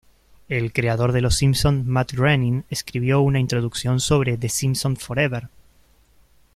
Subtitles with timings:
[0.49, 5.47] El creador de "Los Simpson", Matt Groening, escribió una introducción sobre "The Simpsons Forever!".